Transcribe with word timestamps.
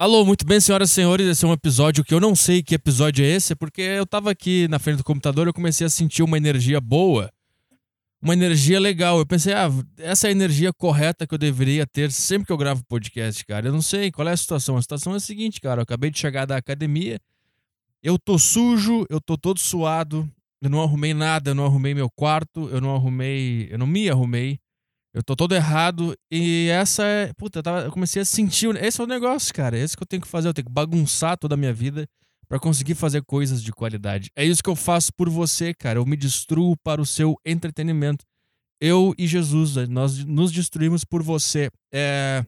Alô, 0.00 0.24
muito 0.24 0.46
bem, 0.46 0.60
senhoras 0.60 0.92
e 0.92 0.94
senhores. 0.94 1.26
Esse 1.26 1.44
é 1.44 1.48
um 1.48 1.52
episódio 1.52 2.04
que 2.04 2.14
eu 2.14 2.20
não 2.20 2.32
sei 2.32 2.62
que 2.62 2.76
episódio 2.76 3.24
é 3.24 3.28
esse, 3.30 3.56
porque 3.56 3.82
eu 3.82 4.06
tava 4.06 4.30
aqui 4.30 4.68
na 4.68 4.78
frente 4.78 4.98
do 4.98 5.02
computador 5.02 5.44
e 5.44 5.50
eu 5.50 5.52
comecei 5.52 5.84
a 5.84 5.90
sentir 5.90 6.22
uma 6.22 6.36
energia 6.36 6.80
boa, 6.80 7.32
uma 8.22 8.32
energia 8.32 8.78
legal. 8.78 9.18
Eu 9.18 9.26
pensei, 9.26 9.52
ah, 9.52 9.68
essa 9.96 10.28
é 10.28 10.30
a 10.30 10.30
energia 10.30 10.72
correta 10.72 11.26
que 11.26 11.34
eu 11.34 11.38
deveria 11.38 11.84
ter 11.84 12.12
sempre 12.12 12.46
que 12.46 12.52
eu 12.52 12.56
gravo 12.56 12.84
podcast, 12.84 13.44
cara. 13.44 13.66
Eu 13.66 13.72
não 13.72 13.82
sei 13.82 14.12
qual 14.12 14.28
é 14.28 14.30
a 14.30 14.36
situação. 14.36 14.76
A 14.76 14.82
situação 14.82 15.14
é 15.14 15.16
a 15.16 15.20
seguinte, 15.20 15.60
cara. 15.60 15.80
Eu 15.80 15.82
acabei 15.82 16.12
de 16.12 16.18
chegar 16.20 16.44
da 16.44 16.56
academia, 16.56 17.18
eu 18.00 18.20
tô 18.20 18.38
sujo, 18.38 19.04
eu 19.10 19.20
tô 19.20 19.36
todo 19.36 19.58
suado, 19.58 20.30
eu 20.62 20.70
não 20.70 20.80
arrumei 20.80 21.12
nada, 21.12 21.50
eu 21.50 21.56
não 21.56 21.64
arrumei 21.64 21.92
meu 21.92 22.08
quarto, 22.08 22.68
eu 22.68 22.80
não 22.80 22.94
arrumei, 22.94 23.66
eu 23.68 23.76
não 23.76 23.86
me 23.86 24.08
arrumei. 24.08 24.60
Eu 25.14 25.22
tô 25.22 25.34
todo 25.34 25.54
errado 25.54 26.14
e 26.30 26.68
essa 26.70 27.02
é. 27.04 27.32
Puta, 27.34 27.60
eu, 27.60 27.62
tava, 27.62 27.80
eu 27.82 27.90
comecei 27.90 28.22
a 28.22 28.24
sentir. 28.24 28.74
Esse 28.76 29.00
é 29.00 29.04
o 29.04 29.06
negócio, 29.06 29.52
cara. 29.54 29.78
É 29.78 29.82
isso 29.82 29.96
que 29.96 30.02
eu 30.02 30.06
tenho 30.06 30.22
que 30.22 30.28
fazer. 30.28 30.48
Eu 30.48 30.54
tenho 30.54 30.66
que 30.66 30.72
bagunçar 30.72 31.36
toda 31.38 31.54
a 31.54 31.58
minha 31.58 31.72
vida 31.72 32.06
para 32.48 32.58
conseguir 32.58 32.94
fazer 32.94 33.22
coisas 33.24 33.62
de 33.62 33.72
qualidade. 33.72 34.30
É 34.36 34.44
isso 34.44 34.62
que 34.62 34.70
eu 34.70 34.76
faço 34.76 35.12
por 35.14 35.28
você, 35.28 35.74
cara. 35.74 35.98
Eu 35.98 36.06
me 36.06 36.16
destruo 36.16 36.76
para 36.82 37.00
o 37.00 37.06
seu 37.06 37.36
entretenimento. 37.44 38.24
Eu 38.80 39.14
e 39.18 39.26
Jesus, 39.26 39.74
nós 39.88 40.24
nos 40.24 40.52
destruímos 40.52 41.04
por 41.04 41.22
você. 41.22 41.70
É. 41.92 42.44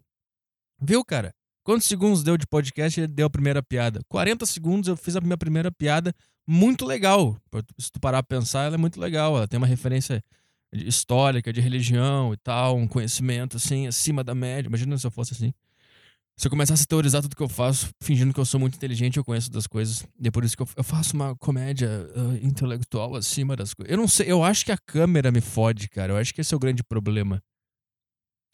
Viu, 0.80 1.04
cara? 1.04 1.32
Quantos 1.65 1.87
segundos 1.87 2.23
deu 2.23 2.38
de 2.38 2.46
podcast 2.46 3.06
deu 3.06 3.27
a 3.27 3.30
primeira 3.30 3.62
piada? 3.62 4.01
40 4.09 4.46
segundos 4.46 4.88
eu 4.88 4.96
fiz 4.96 5.16
a 5.16 5.20
minha 5.20 5.37
primeira 5.37 5.70
piada. 5.70 6.15
Muito 6.46 6.87
legal. 6.87 7.37
Se 7.79 7.92
tu 7.92 8.01
parar 8.01 8.18
a 8.18 8.23
pensar, 8.23 8.65
ela 8.65 8.77
é 8.77 8.79
muito 8.79 8.98
legal. 8.98 9.37
Ela 9.37 9.46
tem 9.46 9.59
uma 9.59 9.66
referência 9.66 10.23
histórica, 10.73 11.52
de 11.52 11.60
religião 11.60 12.33
e 12.33 12.37
tal, 12.37 12.77
um 12.77 12.87
conhecimento 12.87 13.56
assim, 13.56 13.87
acima 13.87 14.23
da 14.23 14.34
média. 14.34 14.69
Imagina 14.69 14.96
se 14.96 15.06
eu 15.06 15.10
fosse 15.10 15.34
assim. 15.34 15.52
Se 16.37 16.46
eu 16.46 16.51
começasse 16.51 16.84
a 16.84 16.87
teorizar 16.87 17.20
tudo 17.20 17.37
que 17.37 17.43
eu 17.43 17.48
faço, 17.48 17.91
fingindo 18.02 18.33
que 18.33 18.41
eu 18.41 18.46
sou 18.46 18.59
muito 18.59 18.74
inteligente, 18.74 19.19
eu 19.19 19.24
conheço 19.24 19.51
das 19.51 19.66
coisas. 19.66 20.06
E 20.19 20.26
é 20.26 20.30
por 20.30 20.43
isso 20.43 20.57
que 20.57 20.63
eu, 20.63 20.68
eu 20.76 20.82
faço 20.82 21.15
uma 21.15 21.37
comédia 21.37 22.09
uh, 22.16 22.46
intelectual 22.46 23.15
acima 23.15 23.54
das 23.54 23.74
coisas. 23.74 23.91
Eu 23.93 23.98
não 23.98 24.09
sei, 24.09 24.30
eu 24.30 24.43
acho 24.43 24.65
que 24.65 24.73
a 24.73 24.79
câmera 24.79 25.30
me 25.30 25.43
fode, 25.43 25.88
cara. 25.88 26.15
Eu 26.15 26.16
acho 26.16 26.32
que 26.32 26.41
esse 26.41 26.54
é 26.54 26.57
o 26.57 26.60
grande 26.60 26.82
problema. 26.82 27.43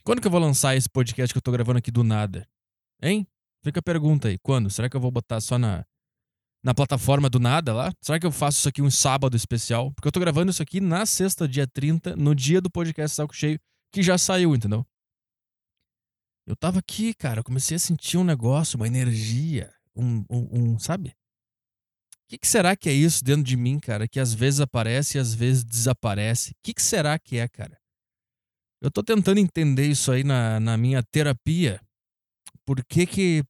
Quando 0.04 0.20
que 0.20 0.26
eu 0.26 0.30
vou 0.32 0.40
lançar 0.40 0.76
esse 0.76 0.88
podcast 0.88 1.32
que 1.32 1.38
eu 1.38 1.42
tô 1.42 1.52
gravando 1.52 1.78
aqui 1.78 1.92
do 1.92 2.02
nada? 2.02 2.48
Hein? 3.00 3.26
Fica 3.62 3.78
a 3.78 3.82
pergunta 3.82 4.28
aí. 4.28 4.38
Quando? 4.38 4.68
Será 4.68 4.88
que 4.88 4.96
eu 4.96 5.00
vou 5.00 5.12
botar 5.12 5.40
só 5.40 5.56
na, 5.56 5.84
na 6.62 6.74
plataforma 6.74 7.28
do 7.30 7.38
nada 7.38 7.72
lá? 7.72 7.92
Será 8.00 8.18
que 8.18 8.26
eu 8.26 8.32
faço 8.32 8.58
isso 8.58 8.68
aqui 8.68 8.82
um 8.82 8.90
sábado 8.90 9.36
especial? 9.36 9.92
Porque 9.92 10.08
eu 10.08 10.12
tô 10.12 10.20
gravando 10.20 10.50
isso 10.50 10.62
aqui 10.62 10.80
na 10.80 11.06
sexta, 11.06 11.46
dia 11.46 11.66
30, 11.66 12.16
no 12.16 12.34
dia 12.34 12.60
do 12.60 12.70
podcast 12.70 13.16
Saco 13.16 13.34
Cheio, 13.34 13.58
que 13.92 14.02
já 14.02 14.18
saiu, 14.18 14.54
entendeu? 14.54 14.84
Eu 16.46 16.54
tava 16.54 16.78
aqui, 16.78 17.12
cara, 17.14 17.40
eu 17.40 17.44
comecei 17.44 17.76
a 17.76 17.80
sentir 17.80 18.16
um 18.16 18.24
negócio, 18.24 18.76
uma 18.76 18.86
energia, 18.86 19.72
um, 19.96 20.24
um, 20.30 20.48
um 20.52 20.78
sabe? 20.78 21.10
O 21.10 22.28
que, 22.28 22.38
que, 22.38 22.46
será 22.46 22.76
que 22.76 22.88
é 22.88 22.92
isso 22.92 23.22
dentro 23.22 23.44
de 23.44 23.56
mim, 23.56 23.78
cara? 23.78 24.08
Que 24.08 24.18
às 24.18 24.34
vezes 24.34 24.60
aparece 24.60 25.16
e 25.16 25.20
às 25.20 25.32
vezes 25.32 25.64
desaparece. 25.64 26.50
O 26.50 26.54
que, 26.62 26.74
que, 26.74 26.82
será 26.82 27.18
que 27.18 27.36
é, 27.36 27.48
cara? 27.48 27.78
Eu 28.80 28.90
tô 28.90 29.02
tentando 29.02 29.38
entender 29.38 29.86
isso 29.86 30.10
aí 30.10 30.24
na, 30.24 30.58
na 30.60 30.76
minha 30.76 31.02
terapia. 31.02 31.80
Por 32.64 32.84
que 32.84 33.06
que 33.06 33.44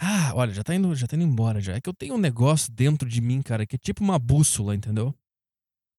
ah, 0.00 0.32
olha, 0.34 0.52
já 0.52 0.62
tá 0.62 0.74
indo, 0.74 0.94
já 0.94 1.06
tá 1.06 1.16
indo 1.16 1.24
embora 1.24 1.60
já. 1.60 1.74
É 1.74 1.80
que 1.80 1.88
eu 1.88 1.94
tenho 1.94 2.14
um 2.14 2.18
negócio 2.18 2.72
dentro 2.72 3.08
de 3.08 3.20
mim, 3.20 3.42
cara, 3.42 3.66
que 3.66 3.74
é 3.74 3.78
tipo 3.78 4.02
uma 4.02 4.18
bússola, 4.18 4.74
entendeu? 4.74 5.12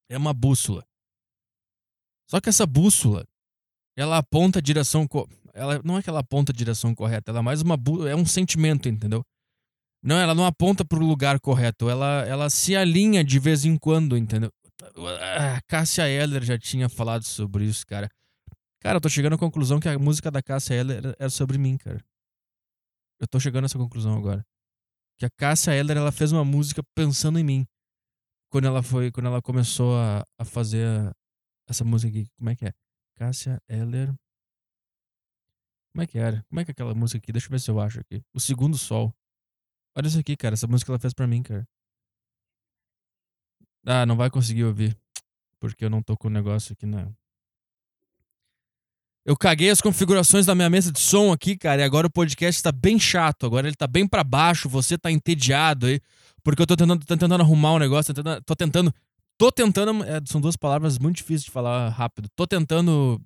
É 0.09 0.17
uma 0.17 0.33
bússola. 0.33 0.85
Só 2.29 2.39
que 2.39 2.47
essa 2.47 2.65
bússola, 2.65 3.25
ela 3.97 4.17
aponta 4.17 4.59
a 4.59 4.61
direção, 4.61 5.07
ela 5.53 5.81
não 5.83 5.97
é 5.97 6.03
que 6.03 6.09
ela 6.09 6.19
aponta 6.19 6.51
a 6.51 6.55
direção 6.55 6.95
correta, 6.95 7.31
ela 7.31 7.39
é 7.39 7.41
mais 7.41 7.61
uma 7.61 7.75
é 8.09 8.15
um 8.15 8.25
sentimento, 8.25 8.87
entendeu? 8.87 9.25
Não, 10.01 10.15
ela 10.17 10.33
não 10.33 10.45
aponta 10.45 10.85
pro 10.85 11.03
lugar 11.03 11.39
correto, 11.39 11.89
ela 11.89 12.25
ela 12.25 12.49
se 12.49 12.75
alinha 12.75 13.23
de 13.23 13.37
vez 13.37 13.65
em 13.65 13.77
quando, 13.77 14.17
entendeu? 14.17 14.51
Ah, 15.19 15.59
Cássia 15.67 16.07
Eller 16.07 16.43
já 16.43 16.57
tinha 16.57 16.87
falado 16.87 17.23
sobre 17.23 17.65
isso, 17.65 17.85
cara. 17.85 18.09
Cara, 18.79 18.97
eu 18.97 19.01
tô 19.01 19.09
chegando 19.09 19.33
à 19.33 19.37
conclusão 19.37 19.79
que 19.79 19.89
a 19.89 19.99
música 19.99 20.31
da 20.31 20.41
Cássia 20.41 20.75
Eller 20.75 21.15
é 21.19 21.27
sobre 21.27 21.57
mim, 21.57 21.75
cara. 21.77 22.01
Eu 23.19 23.27
tô 23.27 23.39
chegando 23.39 23.63
a 23.63 23.67
essa 23.67 23.77
conclusão 23.77 24.17
agora. 24.17 24.45
Que 25.17 25.25
a 25.25 25.29
Cássia 25.29 25.75
Eller, 25.75 25.97
ela 25.97 26.11
fez 26.11 26.31
uma 26.31 26.45
música 26.45 26.81
pensando 26.95 27.37
em 27.37 27.43
mim. 27.43 27.67
Quando 28.49 28.65
ela 28.65 28.81
foi, 28.81 29.11
quando 29.11 29.27
ela 29.27 29.41
começou 29.41 29.97
a, 29.97 30.25
a 30.37 30.45
fazer 30.45 30.87
a, 30.87 31.13
essa 31.67 31.83
música 31.83 32.09
aqui. 32.09 32.29
Como 32.37 32.49
é 32.49 32.55
que 32.55 32.65
é? 32.65 32.73
Cássia 33.15 33.61
Eller. 33.67 34.07
Como 35.91 36.03
é 36.03 36.07
que 36.07 36.17
era? 36.17 36.43
Como 36.47 36.61
é 36.61 36.65
que 36.65 36.71
é 36.71 36.73
aquela 36.73 36.95
música 36.95 37.17
aqui? 37.17 37.31
Deixa 37.31 37.47
eu 37.47 37.51
ver 37.51 37.59
se 37.59 37.69
eu 37.69 37.79
acho 37.79 37.99
aqui. 37.99 38.23
O 38.33 38.39
Segundo 38.39 38.77
Sol. 38.77 39.13
Olha 39.95 40.07
isso 40.07 40.19
aqui, 40.19 40.37
cara. 40.37 40.53
Essa 40.53 40.67
música 40.67 40.91
ela 40.91 40.99
fez 40.99 41.13
pra 41.13 41.27
mim, 41.27 41.43
cara. 41.43 41.67
Ah, 43.85 44.05
não 44.05 44.15
vai 44.15 44.29
conseguir 44.29 44.63
ouvir. 44.63 44.97
Porque 45.59 45.83
eu 45.83 45.89
não 45.89 46.01
tô 46.01 46.15
com 46.15 46.29
o 46.29 46.31
negócio 46.31 46.71
aqui 46.71 46.85
na, 46.85 47.11
eu 49.29 49.37
caguei 49.37 49.69
as 49.69 49.79
configurações 49.79 50.47
da 50.47 50.55
minha 50.55 50.71
mesa 50.71 50.91
de 50.91 50.99
som 50.99 51.31
aqui, 51.31 51.55
cara, 51.55 51.81
e 51.81 51.83
agora 51.83 52.07
o 52.07 52.09
podcast 52.09 52.63
tá 52.63 52.71
bem 52.71 52.97
chato. 52.97 53.45
Agora 53.45 53.67
ele 53.67 53.75
tá 53.75 53.85
bem 53.85 54.07
para 54.07 54.23
baixo, 54.23 54.67
você 54.67 54.97
tá 54.97 55.11
entediado 55.11 55.85
aí. 55.85 56.01
Porque 56.43 56.63
eu 56.63 56.65
tô 56.65 56.75
tentando, 56.75 57.05
tentando 57.05 57.35
arrumar 57.35 57.73
um 57.73 57.77
negócio, 57.77 58.11
tô 58.11 58.23
tentando. 58.23 58.43
Tô 58.43 58.55
tentando, 58.55 58.93
tô 59.37 59.51
tentando 59.51 60.03
é, 60.03 60.19
são 60.25 60.41
duas 60.41 60.55
palavras 60.55 60.97
muito 60.97 61.17
difíceis 61.17 61.43
de 61.43 61.51
falar 61.51 61.89
rápido. 61.89 62.27
Tô 62.35 62.47
tentando 62.47 63.21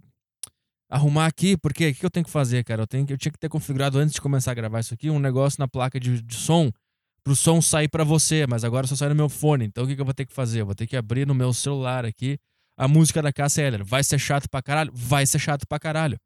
arrumar 0.90 1.26
aqui, 1.26 1.56
porque 1.56 1.92
o 1.92 1.96
que 1.96 2.06
eu 2.06 2.12
tenho 2.12 2.26
que 2.26 2.32
fazer, 2.32 2.66
cara? 2.66 2.82
Eu, 2.82 2.88
tenho, 2.88 3.06
eu 3.10 3.18
tinha 3.18 3.32
que 3.32 3.40
ter 3.40 3.48
configurado 3.48 3.98
antes 3.98 4.14
de 4.14 4.20
começar 4.20 4.52
a 4.52 4.56
gravar 4.56 4.82
isso 4.82 4.94
aqui 4.94 5.10
um 5.10 5.20
negócio 5.20 5.58
na 5.58 5.70
placa 5.70 6.02
de, 6.02 6.22
de 6.22 6.36
som 6.36 6.70
pro 7.24 7.34
som 7.34 7.62
sair 7.62 7.88
para 7.88 8.04
você, 8.04 8.46
mas 8.46 8.66
agora 8.66 8.86
só 8.88 8.96
sai 8.98 9.08
no 9.08 9.16
meu 9.16 9.30
fone. 9.30 9.64
Então 9.64 9.86
o 9.86 9.88
que, 9.88 9.96
que 9.96 10.02
eu 10.02 10.06
vou 10.06 10.14
ter 10.14 10.26
que 10.26 10.34
fazer? 10.34 10.60
Eu 10.60 10.66
vou 10.66 10.76
ter 10.76 10.86
que 10.86 10.98
abrir 10.98 11.26
no 11.26 11.34
meu 11.34 11.54
celular 11.54 12.06
aqui 12.06 12.38
a 12.78 12.88
música 12.88 13.22
da 13.22 13.32
Cássia 13.32 13.64
Eller. 13.64 13.84
Vai 13.84 14.04
ser 14.04 14.20
chato 14.20 14.50
pra 14.50 14.62
caralho? 14.62 14.92
Vai 14.94 15.26
ser 15.26 15.40
chato 15.40 15.68
pra 15.68 15.80
caralho. 15.80 16.20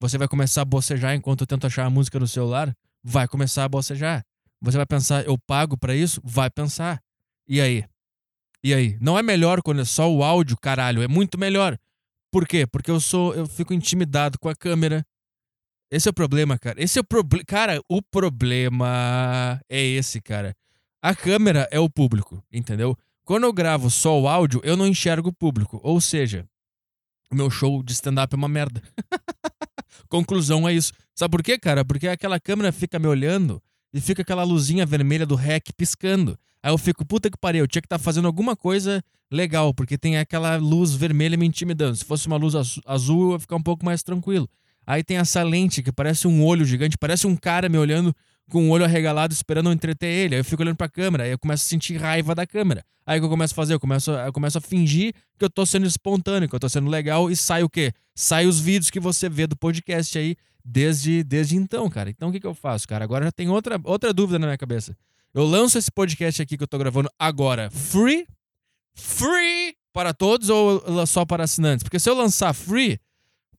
Você 0.00 0.18
vai 0.18 0.26
começar 0.26 0.62
a 0.62 0.64
bocejar 0.64 1.14
enquanto 1.14 1.42
eu 1.42 1.46
tento 1.46 1.66
achar 1.66 1.86
a 1.86 1.90
música 1.90 2.18
no 2.18 2.26
celular? 2.26 2.74
Vai 3.04 3.28
começar 3.28 3.64
a 3.64 3.68
bocejar. 3.68 4.24
Você 4.60 4.76
vai 4.76 4.86
pensar, 4.86 5.24
eu 5.24 5.38
pago 5.38 5.76
para 5.76 5.94
isso? 5.94 6.20
Vai 6.24 6.50
pensar. 6.50 7.00
E 7.48 7.60
aí? 7.60 7.84
E 8.64 8.72
aí? 8.72 8.96
Não 9.00 9.18
é 9.18 9.22
melhor 9.22 9.60
quando 9.62 9.80
é 9.80 9.84
só 9.84 10.10
o 10.12 10.22
áudio, 10.22 10.56
caralho. 10.56 11.02
É 11.02 11.08
muito 11.08 11.38
melhor. 11.38 11.76
Por 12.32 12.46
quê? 12.46 12.66
Porque 12.66 12.90
eu 12.90 13.00
sou. 13.00 13.34
Eu 13.34 13.46
fico 13.46 13.74
intimidado 13.74 14.38
com 14.38 14.48
a 14.48 14.54
câmera. 14.54 15.04
Esse 15.90 16.08
é 16.08 16.10
o 16.10 16.14
problema, 16.14 16.58
cara. 16.58 16.82
Esse 16.82 16.98
é 16.98 17.02
o 17.02 17.04
problema. 17.04 17.44
Cara, 17.44 17.80
o 17.88 18.00
problema 18.00 19.60
é 19.68 19.82
esse, 19.82 20.20
cara. 20.20 20.54
A 21.02 21.14
câmera 21.14 21.68
é 21.70 21.78
o 21.78 21.90
público, 21.90 22.42
entendeu? 22.50 22.96
Quando 23.24 23.44
eu 23.44 23.52
gravo 23.52 23.90
só 23.90 24.20
o 24.20 24.26
áudio, 24.26 24.60
eu 24.64 24.76
não 24.76 24.86
enxergo 24.86 25.28
o 25.28 25.32
público. 25.32 25.80
Ou 25.82 26.00
seja, 26.00 26.46
o 27.30 27.34
meu 27.34 27.48
show 27.48 27.82
de 27.82 27.92
stand-up 27.92 28.34
é 28.34 28.36
uma 28.36 28.48
merda. 28.48 28.82
Conclusão 30.08 30.68
é 30.68 30.74
isso. 30.74 30.92
Sabe 31.14 31.30
por 31.30 31.42
quê, 31.42 31.58
cara? 31.58 31.84
Porque 31.84 32.08
aquela 32.08 32.40
câmera 32.40 32.72
fica 32.72 32.98
me 32.98 33.06
olhando 33.06 33.62
e 33.92 34.00
fica 34.00 34.22
aquela 34.22 34.42
luzinha 34.42 34.84
vermelha 34.84 35.24
do 35.24 35.34
REC 35.34 35.72
piscando. 35.76 36.38
Aí 36.62 36.72
eu 36.72 36.78
fico, 36.78 37.04
puta 37.04 37.30
que 37.30 37.36
pariu, 37.36 37.64
eu 37.64 37.68
tinha 37.68 37.82
que 37.82 37.86
estar 37.86 37.98
tá 37.98 38.02
fazendo 38.02 38.26
alguma 38.26 38.56
coisa 38.56 39.02
legal, 39.30 39.72
porque 39.72 39.96
tem 39.96 40.18
aquela 40.18 40.56
luz 40.56 40.94
vermelha 40.94 41.36
me 41.36 41.46
intimidando. 41.46 41.96
Se 41.96 42.04
fosse 42.04 42.26
uma 42.26 42.36
luz 42.36 42.54
azul, 42.86 43.28
eu 43.28 43.32
ia 43.32 43.38
ficar 43.38 43.56
um 43.56 43.62
pouco 43.62 43.84
mais 43.84 44.02
tranquilo. 44.02 44.48
Aí 44.86 45.02
tem 45.02 45.16
essa 45.16 45.42
lente 45.42 45.82
que 45.82 45.92
parece 45.92 46.26
um 46.26 46.44
olho 46.44 46.64
gigante, 46.64 46.98
parece 46.98 47.26
um 47.26 47.36
cara 47.36 47.68
me 47.68 47.78
olhando 47.78 48.14
com 48.52 48.68
o 48.68 48.70
olho 48.70 48.84
arregalado 48.84 49.32
esperando 49.32 49.72
entreter 49.72 50.08
ele. 50.08 50.34
Aí 50.34 50.40
eu 50.40 50.44
fico 50.44 50.62
olhando 50.62 50.76
pra 50.76 50.86
câmera, 50.86 51.24
aí 51.24 51.30
eu 51.30 51.38
começo 51.38 51.64
a 51.64 51.68
sentir 51.68 51.96
raiva 51.96 52.34
da 52.34 52.46
câmera. 52.46 52.84
Aí 53.06 53.18
o 53.18 53.22
que 53.22 53.24
eu 53.24 53.30
começo 53.30 53.54
a 53.54 53.56
fazer? 53.56 53.72
Eu 53.72 53.80
começo, 53.80 54.10
eu 54.10 54.32
começo 54.32 54.58
a 54.58 54.60
fingir 54.60 55.14
que 55.38 55.44
eu 55.44 55.48
tô 55.48 55.64
sendo 55.64 55.86
espontâneo, 55.86 56.46
que 56.46 56.54
eu 56.54 56.60
tô 56.60 56.68
sendo 56.68 56.90
legal 56.90 57.30
e 57.30 57.34
sai 57.34 57.62
o 57.62 57.68
quê? 57.68 57.94
Sai 58.14 58.46
os 58.46 58.60
vídeos 58.60 58.90
que 58.90 59.00
você 59.00 59.26
vê 59.26 59.46
do 59.46 59.56
podcast 59.56 60.18
aí 60.18 60.36
desde, 60.62 61.24
desde 61.24 61.56
então, 61.56 61.88
cara. 61.88 62.10
Então 62.10 62.28
o 62.28 62.32
que, 62.32 62.38
que 62.38 62.46
eu 62.46 62.54
faço, 62.54 62.86
cara? 62.86 63.02
Agora 63.02 63.24
já 63.24 63.32
tem 63.32 63.48
outra, 63.48 63.80
outra 63.84 64.12
dúvida 64.12 64.38
na 64.38 64.46
minha 64.46 64.58
cabeça. 64.58 64.94
Eu 65.32 65.46
lanço 65.46 65.78
esse 65.78 65.90
podcast 65.90 66.42
aqui 66.42 66.58
que 66.58 66.62
eu 66.62 66.68
tô 66.68 66.76
gravando 66.76 67.08
agora 67.18 67.70
free? 67.70 68.26
Free 68.94 69.74
para 69.94 70.12
todos 70.12 70.50
ou 70.50 71.06
só 71.06 71.24
para 71.24 71.44
assinantes? 71.44 71.82
Porque 71.82 71.98
se 71.98 72.10
eu 72.10 72.14
lançar 72.14 72.52
free, 72.52 73.00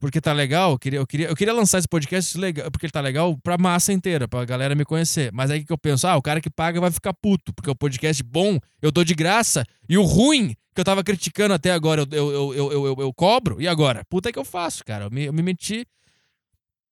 porque 0.03 0.19
tá 0.19 0.33
legal. 0.33 0.71
Eu 0.71 0.77
queria, 0.77 0.99
eu 0.99 1.07
queria, 1.07 1.27
eu 1.29 1.35
queria 1.35 1.53
lançar 1.53 1.77
esse 1.77 1.87
podcast 1.87 2.37
legal, 2.37 2.69
porque 2.69 2.85
ele 2.85 2.91
tá 2.91 2.99
legal 2.99 3.37
pra 3.37 3.57
massa 3.57 3.93
inteira, 3.93 4.27
pra 4.27 4.43
galera 4.43 4.75
me 4.75 4.83
conhecer. 4.83 5.31
Mas 5.31 5.49
aí 5.49 5.63
que 5.63 5.71
eu 5.71 5.77
penso, 5.77 6.05
ah, 6.05 6.17
o 6.17 6.21
cara 6.21 6.41
que 6.41 6.49
paga 6.49 6.81
vai 6.81 6.91
ficar 6.91 7.13
puto, 7.13 7.53
porque 7.53 7.69
o 7.69 7.75
podcast 7.75 8.21
bom 8.21 8.59
eu 8.81 8.91
dou 8.91 9.05
de 9.05 9.15
graça, 9.15 9.63
e 9.87 9.97
o 9.97 10.03
ruim, 10.03 10.57
que 10.75 10.81
eu 10.81 10.83
tava 10.83 11.05
criticando 11.05 11.53
até 11.53 11.71
agora, 11.71 12.05
eu, 12.11 12.33
eu, 12.33 12.53
eu, 12.53 12.71
eu, 12.73 12.95
eu, 12.99 13.13
cobro, 13.13 13.61
e 13.61 13.67
agora? 13.67 14.03
Puta 14.09 14.29
que 14.29 14.37
eu 14.37 14.43
faço, 14.43 14.83
cara. 14.83 15.05
Eu 15.05 15.09
me, 15.09 15.23
eu 15.23 15.31
me 15.31 15.41
meti. 15.41 15.87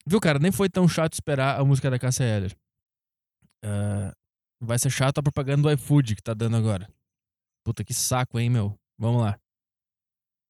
Viu, 0.08 0.22
cara? 0.22 0.40
Nem 0.40 0.54
foi 0.54 0.70
tão 0.70 0.88
chato 0.88 1.12
esperar 1.12 1.60
a 1.60 1.66
música 1.66 1.92
da 1.92 2.00
Cássia 2.00 2.24
Heller. 2.24 2.56
Uh, 3.66 4.16
vai 4.62 4.80
ser 4.80 4.90
chato 4.90 5.18
a 5.18 5.22
propaganda 5.22 5.64
do 5.64 5.72
iFood 5.74 6.16
que 6.16 6.24
tá 6.24 6.34
dando 6.34 6.56
agora. 6.56 6.88
Puta 7.62 7.84
que 7.84 7.94
saco, 7.94 8.40
hein, 8.40 8.50
meu? 8.50 8.74
Vamos 8.98 9.22
lá. 9.22 9.38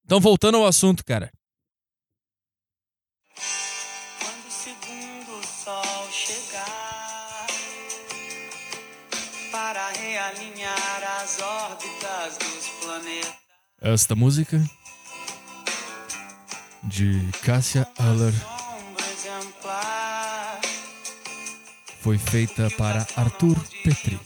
Então, 0.05 0.19
voltando 0.19 0.57
ao 0.59 0.67
assunto, 0.67 1.03
cara. 1.03 1.31
Quando 4.19 4.47
o 4.47 4.51
segundo 4.51 5.41
sol 5.47 6.07
chegar, 6.11 7.47
para 9.51 9.89
realinhar 9.91 11.21
as 11.21 11.39
órbitas 11.41 12.37
dos 12.37 12.67
planetas. 12.81 13.35
Esta 13.81 14.15
música 14.15 14.63
de 16.83 17.29
Cássia 17.43 17.87
Aller 17.97 18.33
foi 22.01 22.17
feita 22.17 22.69
para 22.77 23.05
Arthur 23.15 23.59
Petri. 23.83 24.19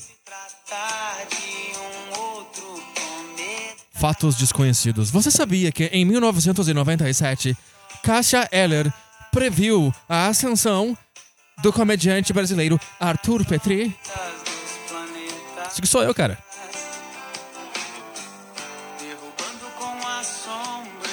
Fatos 3.91 4.35
desconhecidos. 4.35 5.09
Você 5.09 5.31
sabia 5.31 5.71
que 5.71 5.85
em 5.85 6.05
1997, 6.05 7.57
Cássia 8.03 8.47
Eller 8.51 8.93
previu 9.35 9.93
a 10.07 10.27
ascensão 10.27 10.97
do 11.61 11.73
comediante 11.73 12.31
brasileiro 12.31 12.79
Arthur 12.97 13.43
Petri? 13.43 13.93
Isso 15.69 15.81
que 15.81 15.87
sou 15.87 16.01
eu, 16.01 16.15
cara. 16.15 16.37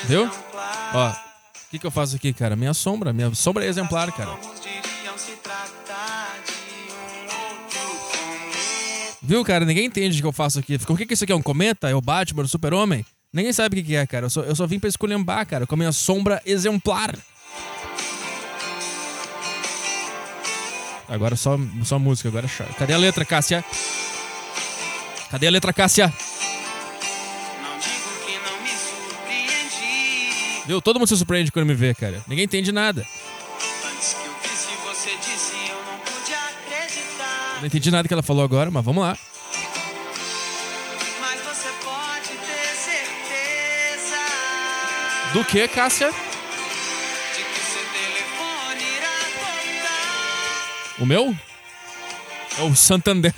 Viu? 0.05 0.31
Ó, 0.95 1.11
o 1.11 1.15
que, 1.69 1.81
que 1.81 1.87
eu 1.87 1.91
faço 1.91 2.15
aqui, 2.15 2.33
cara? 2.33 2.55
Minha 2.55 2.73
sombra, 2.73 3.13
minha 3.13 3.35
sombra 3.35 3.65
é 3.65 3.69
exemplar, 3.69 4.13
cara. 4.13 4.39
Viu, 9.21 9.45
cara? 9.45 9.65
Ninguém 9.65 9.87
entende 9.87 10.19
o 10.19 10.23
que 10.23 10.29
eu 10.29 10.33
faço 10.33 10.61
aqui. 10.61 10.79
O 10.89 10.97
que, 10.97 11.07
que 11.07 11.15
isso 11.15 11.25
aqui 11.25 11.33
é? 11.33 11.37
Um 11.37 11.43
cometa? 11.43 11.91
É 11.91 11.95
o 11.97 12.01
Batman, 12.01 12.45
o 12.45 12.49
Super-Homem? 12.49 13.05
Ninguém 13.33 13.53
sabe 13.53 13.75
o 13.75 13.83
que, 13.83 13.89
que 13.89 13.97
é, 13.97 14.07
cara. 14.07 14.27
Eu 14.27 14.31
só, 14.31 14.43
eu 14.43 14.55
só 14.55 14.65
vim 14.65 14.79
pra 14.79 14.89
esculhambar, 14.89 15.45
cara, 15.45 15.67
com 15.67 15.75
a 15.75 15.79
minha 15.79 15.91
sombra 15.91 16.41
exemplar. 16.47 17.17
Agora 21.13 21.37
só, 21.37 21.59
só 21.85 21.99
música, 21.99 22.31
agora 22.31 22.47
é 22.47 22.73
Cadê 22.73 22.95
a 22.95 22.97
letra, 22.97 23.23
Cássia? 23.23 23.63
Cadê 25.31 25.47
a 25.47 25.51
letra, 25.51 25.71
Cássia? 25.71 26.11
Viu? 30.67 30.81
Todo 30.81 30.99
mundo 30.99 31.09
se 31.09 31.17
surpreende 31.19 31.53
quando 31.53 31.67
me 31.67 31.75
vê, 31.75 31.95
cara. 31.95 32.25
Ninguém 32.27 32.47
entende 32.47 32.73
nada. 32.73 33.07
Não 37.59 37.67
entendi 37.67 37.91
nada 37.91 38.09
que 38.09 38.15
ela 38.15 38.23
falou 38.23 38.43
agora, 38.43 38.71
mas 38.71 38.83
vamos 38.83 39.05
lá. 39.05 39.19
Do 45.35 45.45
que, 45.45 45.69
Cássia? 45.69 46.11
O 51.03 51.05
meu? 51.05 51.37
É 52.57 52.63
o 52.63 52.77
Santander. 52.77 53.35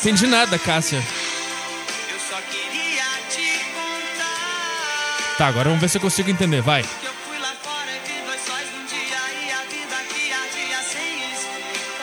Entendi 0.00 0.26
nada, 0.26 0.58
Cássia. 0.58 1.00
Tá, 5.36 5.46
agora 5.46 5.68
vamos 5.68 5.80
ver 5.80 5.88
se 5.88 5.98
eu 5.98 6.02
consigo 6.02 6.28
entender. 6.28 6.60
Vai. 6.60 6.82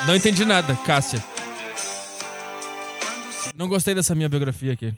Não 0.08 0.16
entendi 0.16 0.46
nada, 0.46 0.78
Cássia. 0.78 1.22
Não 3.54 3.68
gostei 3.68 3.94
dessa 3.94 4.16
minha 4.16 4.30
biografia 4.30 4.72
aqui. 4.72 4.94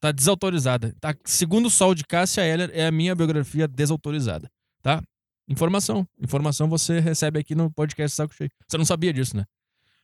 Tá 0.00 0.12
desautorizada. 0.12 0.94
Tá, 1.00 1.14
segundo 1.24 1.66
o 1.66 1.70
sol 1.70 1.94
de 1.94 2.04
Cássia 2.04 2.42
Heller, 2.42 2.70
é 2.74 2.86
a 2.86 2.92
minha 2.92 3.14
biografia 3.14 3.66
desautorizada. 3.66 4.50
Tá? 4.82 5.02
Informação. 5.48 6.06
Informação 6.20 6.68
você 6.68 7.00
recebe 7.00 7.40
aqui 7.40 7.54
no 7.54 7.70
podcast 7.70 8.14
Saco 8.14 8.34
Cheio. 8.34 8.50
Você 8.66 8.76
não 8.76 8.84
sabia 8.84 9.12
disso, 9.12 9.36
né? 9.36 9.44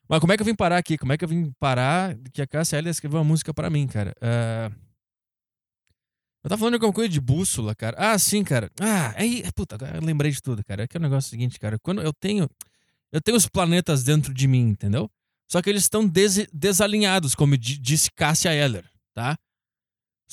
Mas 0.08 0.20
como 0.20 0.32
é 0.32 0.36
que 0.36 0.42
eu 0.42 0.46
vim 0.46 0.54
parar 0.54 0.78
aqui? 0.78 0.96
Como 0.96 1.12
é 1.12 1.18
que 1.18 1.24
eu 1.24 1.28
vim 1.28 1.52
parar 1.58 2.16
que 2.32 2.40
a 2.40 2.46
Cássia 2.46 2.78
Heller 2.78 2.90
escreveu 2.90 3.18
uma 3.18 3.24
música 3.24 3.52
para 3.52 3.68
mim, 3.68 3.86
cara? 3.86 4.14
Uh... 4.22 4.84
Eu 6.42 6.50
tava 6.50 6.58
falando 6.58 6.72
de 6.72 6.76
alguma 6.76 6.92
coisa 6.92 7.08
de 7.08 7.20
bússola, 7.20 7.74
cara. 7.74 7.96
Ah, 7.98 8.18
sim, 8.18 8.44
cara. 8.44 8.70
Ah, 8.78 9.14
aí. 9.16 9.42
Puta, 9.54 9.78
eu 9.94 10.02
lembrei 10.02 10.30
de 10.30 10.42
tudo, 10.42 10.62
cara. 10.62 10.82
É 10.82 10.86
que 10.86 10.94
é 10.94 11.00
o 11.00 11.02
negócio 11.02 11.30
seguinte, 11.30 11.58
cara. 11.58 11.78
Quando 11.78 12.02
eu 12.02 12.12
tenho. 12.12 12.48
Eu 13.10 13.20
tenho 13.20 13.36
os 13.36 13.48
planetas 13.48 14.04
dentro 14.04 14.34
de 14.34 14.46
mim, 14.46 14.68
entendeu? 14.68 15.10
Só 15.50 15.62
que 15.62 15.70
eles 15.70 15.82
estão 15.82 16.06
des 16.06 16.46
desalinhados, 16.52 17.34
como 17.34 17.56
disse 17.56 18.10
Cássia 18.10 18.52
Eller, 18.52 18.84
tá? 19.14 19.38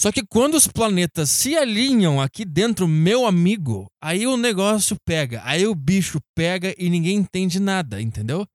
Só 0.02 0.12
que 0.12 0.26
quando 0.26 0.56
os 0.56 0.66
planetas 0.66 1.30
se 1.30 1.56
alinham 1.56 2.20
aqui 2.20 2.44
dentro, 2.44 2.88
meu 2.88 3.28
amigo, 3.28 3.88
aí 4.02 4.26
o 4.26 4.36
negócio 4.36 4.98
pega, 5.06 5.44
aí 5.46 5.68
o 5.68 5.76
bicho 5.76 6.20
pega 6.34 6.74
e 6.76 6.90
ninguém 6.90 7.18
entende 7.18 7.60
nada, 7.60 8.02
entendeu? 8.02 8.48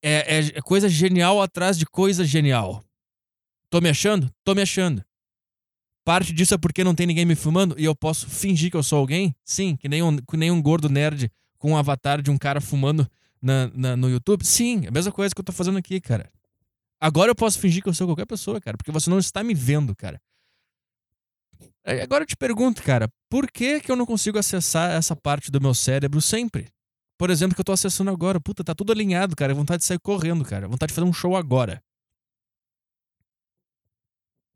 É, 0.00 0.38
é, 0.38 0.38
é 0.38 0.62
coisa 0.62 0.88
genial 0.88 1.42
atrás 1.42 1.76
de 1.76 1.84
coisa 1.84 2.24
genial. 2.24 2.84
Tô 3.68 3.80
me 3.80 3.88
achando? 3.88 4.32
Tô 4.44 4.54
me 4.54 4.62
achando. 4.62 5.04
Parte 6.04 6.32
disso 6.32 6.54
é 6.54 6.58
porque 6.58 6.84
não 6.84 6.94
tem 6.94 7.04
ninguém 7.04 7.24
me 7.24 7.34
filmando 7.34 7.74
e 7.76 7.84
eu 7.84 7.96
posso 7.96 8.30
fingir 8.30 8.70
que 8.70 8.76
eu 8.76 8.82
sou 8.84 9.00
alguém? 9.00 9.34
Sim, 9.44 9.74
que 9.74 9.88
nem 9.88 10.04
um, 10.04 10.18
que 10.18 10.36
nem 10.36 10.52
um 10.52 10.62
gordo 10.62 10.88
nerd 10.88 11.32
com 11.58 11.72
um 11.72 11.76
avatar 11.76 12.22
de 12.22 12.30
um 12.30 12.38
cara 12.38 12.60
fumando 12.60 13.10
na, 13.42 13.68
na, 13.74 13.96
no 13.96 14.08
YouTube? 14.08 14.46
Sim, 14.46 14.86
a 14.86 14.92
mesma 14.92 15.10
coisa 15.10 15.34
que 15.34 15.40
eu 15.40 15.44
tô 15.44 15.50
fazendo 15.50 15.78
aqui, 15.78 16.00
cara. 16.00 16.30
Agora 17.00 17.28
eu 17.28 17.34
posso 17.34 17.58
fingir 17.58 17.82
que 17.82 17.88
eu 17.88 17.94
sou 17.94 18.06
qualquer 18.06 18.26
pessoa, 18.26 18.60
cara, 18.60 18.76
porque 18.76 18.92
você 18.92 19.10
não 19.10 19.18
está 19.18 19.42
me 19.42 19.52
vendo, 19.52 19.96
cara. 19.96 20.20
Agora 22.02 22.22
eu 22.24 22.26
te 22.26 22.36
pergunto, 22.36 22.82
cara, 22.82 23.08
por 23.28 23.50
que, 23.50 23.80
que 23.80 23.90
eu 23.90 23.96
não 23.96 24.06
consigo 24.06 24.38
acessar 24.38 24.90
essa 24.90 25.16
parte 25.16 25.50
do 25.50 25.60
meu 25.60 25.74
cérebro 25.74 26.20
sempre? 26.20 26.68
Por 27.18 27.30
exemplo, 27.30 27.54
que 27.54 27.60
eu 27.60 27.64
tô 27.64 27.72
acessando 27.72 28.10
agora. 28.10 28.40
Puta, 28.40 28.64
tá 28.64 28.74
tudo 28.74 28.92
alinhado, 28.92 29.36
cara. 29.36 29.54
Vontade 29.54 29.80
de 29.80 29.86
sair 29.86 29.98
correndo, 29.98 30.44
cara. 30.44 30.66
Vontade 30.66 30.90
de 30.90 30.94
fazer 30.94 31.06
um 31.06 31.12
show 31.12 31.36
agora. 31.36 31.82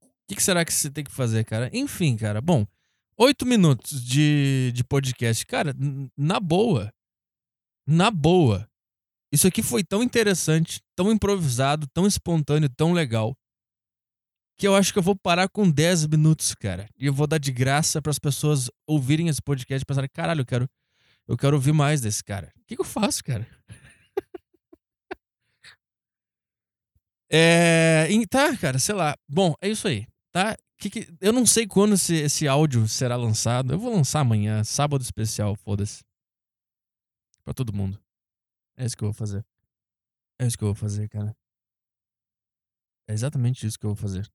O 0.02 0.08
que, 0.28 0.36
que, 0.36 0.42
será 0.42 0.64
que 0.64 0.72
você 0.72 0.90
tem 0.90 1.04
que 1.04 1.10
fazer, 1.10 1.44
cara? 1.44 1.68
Enfim, 1.74 2.16
cara. 2.16 2.40
Bom, 2.40 2.66
oito 3.18 3.44
minutos 3.44 4.02
de, 4.02 4.72
de 4.72 4.82
podcast. 4.82 5.44
Cara, 5.44 5.74
na 6.16 6.40
boa. 6.40 6.90
Na 7.86 8.10
boa. 8.10 8.66
Isso 9.30 9.46
aqui 9.46 9.62
foi 9.62 9.84
tão 9.84 10.02
interessante, 10.02 10.80
tão 10.96 11.10
improvisado, 11.10 11.86
tão 11.92 12.06
espontâneo, 12.06 12.68
tão 12.68 12.92
legal, 12.92 13.36
que 14.56 14.66
eu 14.66 14.74
acho 14.74 14.92
que 14.92 14.98
eu 14.98 15.02
vou 15.02 15.16
parar 15.16 15.48
com 15.48 15.70
10 15.70 16.06
minutos, 16.06 16.54
cara. 16.54 16.88
E 16.98 17.06
eu 17.06 17.12
vou 17.12 17.26
dar 17.26 17.38
de 17.38 17.52
graça 17.52 18.00
para 18.00 18.10
as 18.10 18.18
pessoas 18.18 18.70
ouvirem 18.86 19.28
esse 19.28 19.42
podcast 19.42 19.82
e 19.82 19.86
pensarem: 19.86 20.10
caralho, 20.12 20.42
eu 20.42 20.46
quero, 20.46 20.68
eu 21.26 21.36
quero 21.36 21.56
ouvir 21.56 21.72
mais 21.72 22.00
desse 22.00 22.22
cara. 22.22 22.52
O 22.56 22.64
que, 22.66 22.76
que 22.76 22.80
eu 22.80 22.86
faço, 22.86 23.22
cara? 23.24 23.46
é. 27.30 28.08
Tá, 28.30 28.56
cara, 28.56 28.78
sei 28.78 28.94
lá. 28.94 29.16
Bom, 29.28 29.54
é 29.60 29.68
isso 29.68 29.88
aí, 29.88 30.06
tá? 30.32 30.56
Que 30.78 30.90
que, 30.90 31.08
eu 31.20 31.32
não 31.32 31.46
sei 31.46 31.66
quando 31.66 31.94
esse, 31.94 32.14
esse 32.14 32.46
áudio 32.46 32.86
será 32.88 33.16
lançado. 33.16 33.74
Eu 33.74 33.78
vou 33.78 33.92
lançar 33.94 34.20
amanhã, 34.20 34.62
sábado 34.64 35.02
especial, 35.02 35.56
foda-se. 35.56 36.04
Pra 37.44 37.52
todo 37.54 37.72
mundo. 37.72 38.00
É 38.76 38.84
isso 38.84 38.96
que 38.96 39.04
eu 39.04 39.08
vou 39.08 39.14
fazer. 39.14 39.44
É 40.38 40.46
isso 40.46 40.58
que 40.58 40.64
eu 40.64 40.68
vou 40.68 40.74
fazer, 40.74 41.08
cara. 41.08 41.36
É 43.08 43.12
exatamente 43.12 43.66
isso 43.66 43.78
que 43.78 43.84
eu 43.86 43.90
vou 43.90 43.96
fazer. 43.96 44.28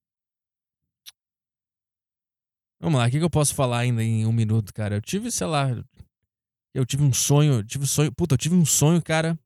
Vamos 2.80 2.98
lá, 2.98 3.06
o 3.06 3.10
que, 3.10 3.18
eu 3.18 3.28
posso 3.28 3.54
falar 3.54 3.80
ainda 3.80 4.02
em 4.02 4.24
um 4.24 4.32
minuto, 4.32 4.72
cara? 4.72 4.96
Eu 4.96 5.02
tive, 5.02 5.30
sei 5.30 5.46
lá. 5.46 5.68
Eu 6.74 6.86
tive 6.86 7.02
um 7.02 7.12
sonho. 7.12 7.62
Tive 7.62 7.84
um 7.84 7.86
sonho. 7.86 8.12
Puta, 8.12 8.34
eu 8.34 8.38
tive 8.38 8.54
um 8.54 8.64
sonho, 8.64 9.02
cara. 9.02 9.38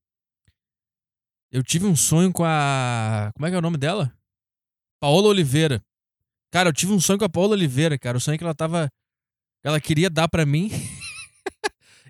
Eu 1.50 1.62
tive 1.62 1.86
um 1.86 1.96
sonho 1.96 2.32
com 2.32 2.44
a. 2.44 3.32
Como 3.34 3.46
é 3.46 3.50
que 3.50 3.56
é 3.56 3.58
o 3.58 3.62
nome 3.62 3.76
dela? 3.76 4.12
Paola 5.00 5.28
Oliveira. 5.28 5.82
Cara, 6.52 6.68
eu 6.68 6.72
tive 6.72 6.92
um 6.92 7.00
sonho 7.00 7.18
com 7.18 7.24
a 7.24 7.28
Paola 7.28 7.54
Oliveira, 7.54 7.98
cara. 7.98 8.16
O 8.16 8.20
sonho 8.20 8.38
que 8.38 8.44
ela 8.44 8.54
tava. 8.54 8.88
Ela 9.64 9.80
queria 9.80 10.08
dar 10.08 10.28
para 10.28 10.46
mim. 10.46 10.70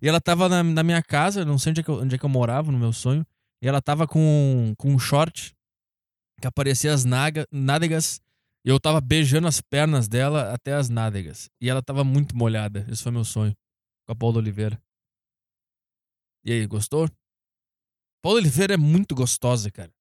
E 0.02 0.08
ela 0.08 0.20
tava 0.20 0.50
na, 0.50 0.62
na 0.62 0.82
minha 0.82 1.02
casa, 1.02 1.46
não 1.46 1.58
sei 1.58 1.70
onde 1.70 1.80
é, 1.80 1.82
que 1.82 1.88
eu, 1.88 1.94
onde 1.94 2.14
é 2.14 2.18
que 2.18 2.24
eu 2.26 2.28
morava, 2.28 2.70
no 2.70 2.76
meu 2.76 2.92
sonho. 2.92 3.26
E 3.62 3.66
ela 3.66 3.80
tava 3.80 4.06
com, 4.06 4.74
com 4.76 4.92
um 4.92 4.98
short 4.98 5.54
que 6.38 6.46
aparecia 6.46 6.92
as 6.92 7.06
naga, 7.06 7.46
nádegas. 7.50 8.20
E 8.64 8.70
eu 8.70 8.80
tava 8.80 9.00
beijando 9.00 9.46
as 9.46 9.60
pernas 9.60 10.08
dela 10.08 10.52
até 10.52 10.72
as 10.72 10.88
nádegas. 10.88 11.50
E 11.60 11.68
ela 11.68 11.82
tava 11.82 12.02
muito 12.02 12.36
molhada. 12.36 12.86
Esse 12.90 13.02
foi 13.02 13.12
meu 13.12 13.24
sonho. 13.24 13.54
Com 14.06 14.12
a 14.12 14.16
Paula 14.16 14.38
Oliveira. 14.38 14.82
E 16.42 16.52
aí, 16.52 16.66
gostou? 16.66 17.08
Paula 18.22 18.38
Oliveira 18.38 18.74
é 18.74 18.76
muito 18.78 19.14
gostosa, 19.14 19.70
cara. 19.70 19.92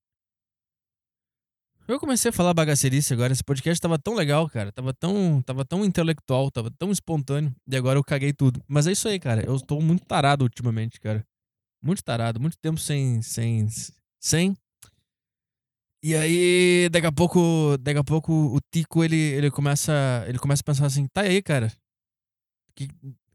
Eu 1.85 1.99
comecei 1.99 2.29
a 2.29 2.33
falar 2.33 2.53
bagaceirice 2.53 3.13
agora. 3.13 3.33
Esse 3.33 3.43
podcast 3.43 3.81
tava 3.81 3.99
tão 3.99 4.15
legal, 4.15 4.49
cara. 4.49 4.71
Tava 4.71 4.93
tão, 4.93 5.41
tava 5.41 5.65
tão 5.65 5.83
intelectual, 5.83 6.49
tava 6.49 6.71
tão 6.71 6.89
espontâneo. 6.91 7.53
E 7.67 7.75
agora 7.75 7.99
eu 7.99 8.03
caguei 8.03 8.31
tudo. 8.31 8.63
Mas 8.65 8.87
é 8.87 8.93
isso 8.93 9.09
aí, 9.09 9.19
cara. 9.19 9.45
Eu 9.45 9.59
tô 9.59 9.81
muito 9.81 10.05
tarado 10.05 10.45
ultimamente, 10.45 11.01
cara. 11.01 11.27
Muito 11.81 12.01
tarado. 12.01 12.39
Muito 12.39 12.57
tempo 12.57 12.79
sem. 12.79 13.21
Sem. 13.21 13.67
Sem. 14.21 14.55
E 16.03 16.15
aí, 16.15 16.89
daqui 16.89 17.07
a 17.07 17.11
pouco. 17.13 17.77
Daqui 17.79 17.97
a 17.97 18.03
pouco 18.03 18.33
o 18.33 18.59
Tico 18.69 19.05
ele, 19.05 19.15
ele 19.15 19.49
começa. 19.49 20.25
Ele 20.27 20.37
começa 20.37 20.61
a 20.61 20.65
pensar 20.65 20.85
assim: 20.85 21.07
tá 21.07 21.21
aí, 21.21 21.41
cara. 21.41 21.67
O 22.69 22.73
que, 22.75 22.87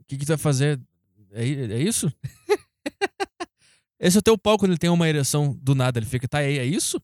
que, 0.06 0.18
que 0.18 0.26
tu 0.26 0.28
vai 0.28 0.36
fazer? 0.36 0.78
É, 1.32 1.44
é 1.44 1.82
isso? 1.82 2.12
Esse 3.98 4.18
é 4.18 4.20
o 4.20 4.22
teu 4.22 4.36
pau 4.36 4.58
quando 4.58 4.72
ele 4.72 4.78
tem 4.78 4.90
uma 4.90 5.08
ereção 5.08 5.58
do 5.62 5.74
nada. 5.74 5.98
Ele 5.98 6.04
fica, 6.04 6.28
tá 6.28 6.38
aí, 6.38 6.58
é 6.58 6.64
isso? 6.64 7.00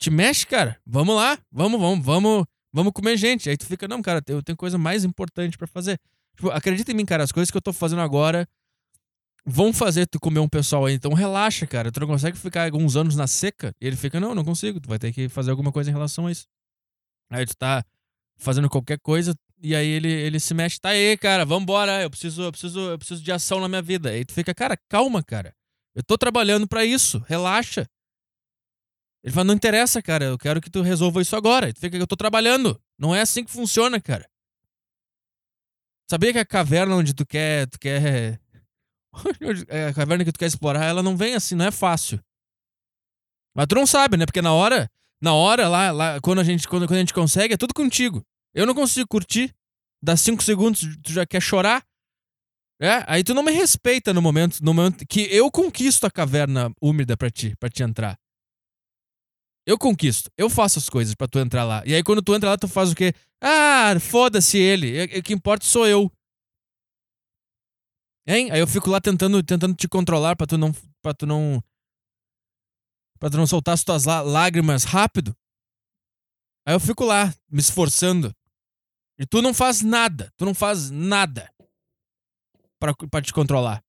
Te 0.00 0.10
mexe, 0.10 0.46
cara. 0.46 0.80
Vamos 0.86 1.14
lá. 1.14 1.38
Vamos, 1.52 1.78
vamos, 1.78 2.04
vamos, 2.04 2.46
vamos 2.72 2.92
comer 2.94 3.18
gente. 3.18 3.50
Aí 3.50 3.58
tu 3.58 3.66
fica, 3.66 3.86
não, 3.86 4.00
cara, 4.00 4.22
eu 4.26 4.42
tenho 4.42 4.56
coisa 4.56 4.78
mais 4.78 5.04
importante 5.04 5.58
para 5.58 5.66
fazer. 5.66 6.00
Tipo, 6.34 6.50
acredita 6.50 6.92
em 6.92 6.94
mim, 6.94 7.04
cara, 7.04 7.22
as 7.22 7.30
coisas 7.30 7.50
que 7.50 7.56
eu 7.56 7.62
tô 7.62 7.74
fazendo 7.74 8.00
agora 8.00 8.48
vão 9.46 9.72
fazer 9.72 10.06
tu 10.06 10.18
comer 10.18 10.40
um 10.40 10.48
pessoal 10.48 10.86
aí. 10.86 10.94
Então 10.94 11.12
relaxa, 11.12 11.66
cara. 11.66 11.92
Tu 11.92 12.00
não 12.00 12.08
consegue 12.08 12.36
ficar 12.36 12.64
alguns 12.64 12.96
anos 12.96 13.14
na 13.14 13.28
seca. 13.28 13.72
E 13.80 13.86
ele 13.86 13.96
fica, 13.96 14.18
não, 14.18 14.34
não 14.34 14.44
consigo. 14.44 14.80
Tu 14.80 14.88
vai 14.88 14.98
ter 14.98 15.12
que 15.12 15.28
fazer 15.28 15.52
alguma 15.52 15.70
coisa 15.70 15.88
em 15.88 15.92
relação 15.92 16.26
a 16.26 16.32
isso. 16.32 16.46
Aí 17.30 17.46
tu 17.46 17.56
tá 17.56 17.84
fazendo 18.36 18.68
qualquer 18.68 18.98
coisa 18.98 19.34
e 19.62 19.74
aí 19.74 19.86
ele, 19.86 20.10
ele 20.10 20.40
se 20.40 20.52
mexe. 20.52 20.80
Tá 20.80 20.90
aí, 20.90 21.16
cara, 21.16 21.44
vambora. 21.44 22.02
Eu 22.02 22.10
preciso, 22.10 22.42
eu 22.42 22.50
preciso, 22.50 22.80
eu 22.80 22.98
preciso 22.98 23.22
de 23.22 23.30
ação 23.30 23.60
na 23.60 23.68
minha 23.68 23.82
vida. 23.82 24.10
Aí 24.10 24.24
tu 24.24 24.34
fica, 24.34 24.52
cara, 24.52 24.76
calma, 24.88 25.22
cara. 25.22 25.54
Eu 25.94 26.02
tô 26.02 26.18
trabalhando 26.18 26.66
para 26.66 26.84
isso. 26.84 27.24
Relaxa. 27.28 27.88
Ele 29.22 29.32
fala, 29.32 29.44
não 29.44 29.54
interessa, 29.54 30.02
cara. 30.02 30.24
Eu 30.26 30.38
quero 30.38 30.60
que 30.60 30.70
tu 30.70 30.82
resolva 30.82 31.22
isso 31.22 31.36
agora. 31.36 31.72
Tu 31.72 31.80
fica, 31.80 31.96
eu 31.96 32.06
tô 32.06 32.16
trabalhando. 32.16 32.80
Não 32.98 33.14
é 33.14 33.20
assim 33.20 33.44
que 33.44 33.50
funciona, 33.50 34.00
cara. 34.00 34.28
Sabia 36.08 36.32
que 36.32 36.38
a 36.38 36.44
caverna 36.44 36.94
onde 36.94 37.12
tu 37.12 37.26
quer, 37.26 37.66
tu 37.66 37.80
quer 37.80 38.40
a 39.90 39.94
caverna 39.94 40.24
que 40.24 40.32
tu 40.32 40.38
quer 40.38 40.46
explorar, 40.46 40.84
ela 40.84 41.02
não 41.02 41.16
vem 41.16 41.34
assim, 41.34 41.54
não 41.54 41.64
é 41.64 41.70
fácil. 41.70 42.20
Mas 43.54 43.66
tu 43.66 43.74
não 43.74 43.86
sabe, 43.86 44.16
né? 44.16 44.26
Porque 44.26 44.42
na 44.42 44.52
hora, 44.52 44.90
na 45.20 45.32
hora 45.32 45.68
lá, 45.68 45.90
lá 45.90 46.20
quando 46.20 46.40
a 46.40 46.44
gente 46.44 46.68
quando, 46.68 46.86
quando 46.86 46.96
a 46.96 47.00
gente 47.00 47.14
consegue, 47.14 47.54
é 47.54 47.56
tudo 47.56 47.72
contigo. 47.72 48.22
Eu 48.54 48.66
não 48.66 48.74
consigo 48.74 49.08
curtir. 49.08 49.54
Dá 50.02 50.16
cinco 50.16 50.42
segundos, 50.42 50.80
tu 51.02 51.12
já 51.12 51.24
quer 51.24 51.40
chorar. 51.40 51.82
É, 52.80 53.02
aí 53.06 53.24
tu 53.24 53.32
não 53.32 53.42
me 53.42 53.52
respeita 53.52 54.12
no 54.12 54.20
momento, 54.20 54.60
no 54.60 54.74
momento 54.74 55.06
que 55.06 55.22
eu 55.34 55.50
conquisto 55.50 56.04
a 56.04 56.10
caverna 56.10 56.70
úmida 56.80 57.16
para 57.16 57.30
ti, 57.30 57.56
para 57.58 57.70
te 57.70 57.82
entrar. 57.82 58.18
Eu 59.66 59.78
conquisto, 59.78 60.30
eu 60.36 60.48
faço 60.48 60.78
as 60.78 60.88
coisas 60.88 61.14
para 61.14 61.26
tu 61.26 61.38
entrar 61.38 61.64
lá. 61.64 61.82
E 61.86 61.94
aí 61.94 62.02
quando 62.02 62.22
tu 62.22 62.34
entra 62.34 62.50
lá, 62.50 62.58
tu 62.58 62.68
faz 62.68 62.92
o 62.92 62.94
quê? 62.94 63.14
Ah, 63.42 63.98
foda-se 63.98 64.58
ele. 64.58 65.04
O 65.18 65.22
que 65.22 65.32
importa 65.32 65.64
sou 65.64 65.86
eu. 65.86 66.12
Hein? 68.26 68.50
Aí 68.50 68.58
eu 68.58 68.66
fico 68.66 68.90
lá 68.90 69.00
tentando, 69.00 69.42
tentando 69.42 69.74
te 69.74 69.86
controlar 69.86 70.34
para 70.34 70.46
tu 70.46 70.58
não 70.58 70.72
para 71.00 71.14
tu 71.14 71.26
não 71.26 71.62
para 73.18 73.30
tu 73.30 73.36
não 73.36 73.46
soltar 73.46 73.74
as 73.74 73.84
tuas 73.84 74.04
lágrimas 74.04 74.84
rápido. 74.84 75.34
Aí 76.66 76.74
eu 76.74 76.80
fico 76.80 77.04
lá 77.04 77.32
me 77.48 77.60
esforçando. 77.60 78.34
E 79.18 79.24
tu 79.24 79.40
não 79.40 79.54
faz 79.54 79.80
nada, 79.80 80.30
tu 80.36 80.44
não 80.44 80.52
faz 80.52 80.90
nada 80.90 81.50
para 82.78 83.22
te 83.22 83.32
controlar. 83.32 83.82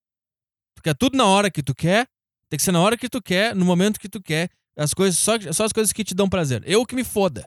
Porque 0.74 0.90
é 0.90 0.94
tudo 0.94 1.18
na 1.18 1.26
hora 1.26 1.52
que 1.52 1.62
tu 1.62 1.76
quer, 1.76 2.08
tem 2.48 2.58
que 2.58 2.64
ser 2.64 2.72
na 2.72 2.80
hora 2.80 2.96
que 2.96 3.10
tu 3.10 3.22
quer, 3.22 3.54
no 3.54 3.66
momento 3.66 4.00
que 4.00 4.08
tu 4.08 4.22
quer, 4.22 4.50
as 4.78 4.94
coisas 4.94 5.20
só, 5.20 5.34
só 5.52 5.66
as 5.66 5.74
coisas 5.74 5.92
que 5.92 6.04
te 6.04 6.14
dão 6.14 6.30
prazer. 6.30 6.64
Eu 6.66 6.86
que 6.86 6.96
me 6.96 7.04
foda. 7.04 7.46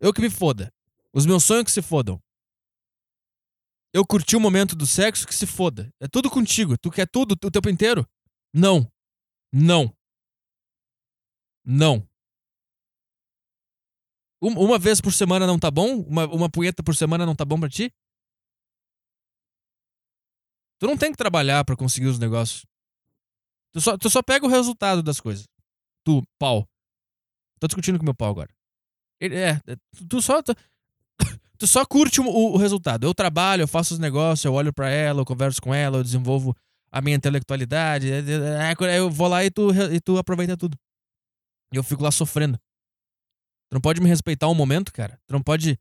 Eu 0.00 0.12
que 0.12 0.20
me 0.20 0.28
foda. 0.28 0.70
Os 1.12 1.24
meus 1.24 1.44
sonhos 1.44 1.64
que 1.64 1.70
se 1.70 1.80
fodam 1.80 2.20
eu 3.92 4.06
curti 4.06 4.36
o 4.36 4.40
momento 4.40 4.74
do 4.74 4.86
sexo, 4.86 5.26
que 5.26 5.34
se 5.34 5.46
foda. 5.46 5.92
É 6.00 6.08
tudo 6.08 6.30
contigo. 6.30 6.78
Tu 6.78 6.90
quer 6.90 7.06
tudo 7.06 7.32
o 7.32 7.50
tempo 7.50 7.68
inteiro? 7.68 8.08
Não. 8.52 8.90
Não. 9.52 9.94
Não. 11.64 12.08
Uma 14.40 14.78
vez 14.78 15.00
por 15.00 15.12
semana 15.12 15.46
não 15.46 15.58
tá 15.58 15.70
bom? 15.70 16.00
Uma, 16.00 16.26
uma 16.26 16.50
punheta 16.50 16.82
por 16.82 16.96
semana 16.96 17.24
não 17.24 17.36
tá 17.36 17.44
bom 17.44 17.60
pra 17.60 17.68
ti? 17.68 17.94
Tu 20.80 20.86
não 20.86 20.96
tem 20.96 21.12
que 21.12 21.18
trabalhar 21.18 21.64
para 21.64 21.76
conseguir 21.76 22.08
os 22.08 22.18
negócios. 22.18 22.66
Tu 23.72 23.80
só, 23.80 23.96
tu 23.96 24.10
só 24.10 24.20
pega 24.20 24.44
o 24.44 24.48
resultado 24.48 25.00
das 25.02 25.20
coisas. 25.20 25.46
Tu, 26.04 26.22
pau. 26.38 26.68
Tô 27.60 27.68
discutindo 27.68 27.98
com 27.98 28.04
meu 28.04 28.14
pau 28.14 28.30
agora. 28.30 28.52
Ele, 29.20 29.36
é, 29.36 29.60
é 29.66 29.76
tu 30.08 30.20
só. 30.20 30.42
Tu, 30.42 30.52
tu 31.62 31.66
só 31.68 31.86
curte 31.86 32.20
o, 32.20 32.24
o, 32.26 32.56
resultado. 32.56 33.06
Eu 33.06 33.14
trabalho, 33.14 33.62
eu 33.62 33.68
faço 33.68 33.94
os 33.94 34.00
negócios, 34.00 34.44
eu 34.44 34.52
olho 34.52 34.72
para 34.72 34.90
ela, 34.90 35.20
eu 35.20 35.24
converso 35.24 35.62
com 35.62 35.72
ela, 35.72 35.98
eu 35.98 36.02
desenvolvo 36.02 36.56
a 36.90 37.00
minha 37.00 37.14
intelectualidade. 37.14 38.10
É, 38.10 38.18
é, 38.18 38.72
é, 38.72 38.98
eu 38.98 39.08
vou 39.08 39.28
lá 39.28 39.44
e 39.44 39.50
tu, 39.50 39.70
e 39.92 40.00
tu 40.00 40.18
aproveita 40.18 40.56
tudo. 40.56 40.76
E 41.72 41.76
eu 41.76 41.84
fico 41.84 42.02
lá 42.02 42.10
sofrendo. 42.10 42.58
Tu 42.58 43.74
não 43.74 43.80
pode 43.80 44.00
me 44.00 44.08
respeitar 44.08 44.48
um 44.48 44.56
momento, 44.56 44.92
cara. 44.92 45.20
Tu 45.24 45.32
não 45.32 45.40
pode. 45.40 45.78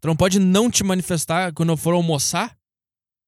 Tu 0.00 0.08
não 0.08 0.16
pode 0.16 0.38
não 0.38 0.70
te 0.70 0.82
manifestar 0.82 1.52
quando 1.52 1.68
eu 1.68 1.76
for 1.76 1.92
almoçar 1.92 2.56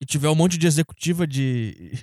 e 0.01 0.07
tiver 0.07 0.31
um 0.31 0.35
monte 0.35 0.57
de 0.57 0.67
executiva 0.67 1.27
de. 1.27 2.03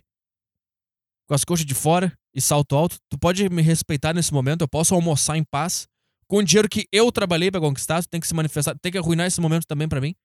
com 1.28 1.34
as 1.34 1.44
coxas 1.44 1.66
de 1.66 1.74
fora 1.74 2.16
e 2.36 2.40
salto 2.40 2.76
alto. 2.76 3.00
Tu 3.10 3.18
pode 3.18 3.50
me 3.50 3.64
respeitar 3.64 4.14
nesse 4.14 4.32
momento, 4.32 4.62
eu 4.62 4.68
posso 4.68 4.94
almoçar 4.94 5.38
em 5.38 5.44
paz 5.44 5.88
com 6.30 6.38
o 6.38 6.44
dinheiro 6.44 6.70
que 6.70 6.88
eu 6.92 7.12
trabalhei 7.12 7.50
para 7.50 7.60
conquistar, 7.60 8.06
tem 8.06 8.22
que 8.22 8.28
se 8.28 8.36
manifestar, 8.36 8.78
tem 8.78 8.92
que 8.92 8.98
arruinar 9.00 9.26
esse 9.26 9.42
momento 9.42 9.66
também 9.66 9.90
para 9.90 10.00
mim? 10.00 10.16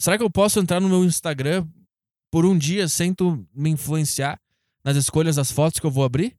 Será 0.00 0.16
que 0.16 0.24
eu 0.24 0.30
posso 0.30 0.58
entrar 0.58 0.80
no 0.80 0.88
meu 0.88 1.04
Instagram 1.04 1.68
por 2.32 2.46
um 2.46 2.56
dia 2.56 2.88
sem 2.88 3.14
tu 3.14 3.46
me 3.52 3.70
influenciar 3.70 4.40
nas 4.82 4.96
escolhas 4.96 5.36
das 5.36 5.52
fotos 5.52 5.78
que 5.78 5.86
eu 5.86 5.90
vou 5.90 6.02
abrir? 6.02 6.34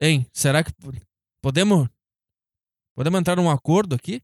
Hein? 0.00 0.26
Será 0.32 0.62
que 0.62 0.70
podemos 1.42 1.88
podemos 2.94 3.18
entrar 3.18 3.36
num 3.36 3.50
acordo 3.50 3.94
aqui? 3.94 4.20